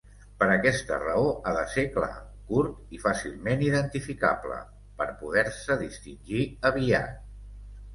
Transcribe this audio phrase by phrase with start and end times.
[0.37, 2.09] Per aquesta raó ha de ser clar,
[2.49, 4.61] curt i fàcilment identificable,
[5.03, 7.27] per poder-se distingir aviat.